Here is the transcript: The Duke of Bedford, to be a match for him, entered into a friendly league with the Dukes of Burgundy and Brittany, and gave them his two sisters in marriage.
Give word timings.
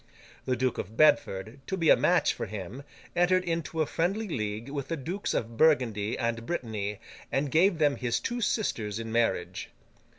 The 0.45 0.55
Duke 0.55 0.79
of 0.79 0.97
Bedford, 0.97 1.59
to 1.67 1.77
be 1.77 1.91
a 1.91 1.95
match 1.95 2.33
for 2.33 2.47
him, 2.47 2.81
entered 3.15 3.43
into 3.43 3.83
a 3.83 3.85
friendly 3.85 4.27
league 4.27 4.67
with 4.69 4.87
the 4.87 4.97
Dukes 4.97 5.35
of 5.35 5.57
Burgundy 5.57 6.17
and 6.17 6.43
Brittany, 6.47 6.99
and 7.31 7.51
gave 7.51 7.77
them 7.77 7.97
his 7.97 8.19
two 8.19 8.41
sisters 8.41 8.97
in 8.97 9.11
marriage. 9.11 9.69